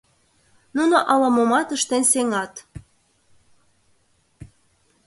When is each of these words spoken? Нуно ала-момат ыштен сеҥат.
Нуно 0.75 0.97
ала-момат 1.13 1.67
ыштен 1.75 2.03
сеҥат. 2.11 2.53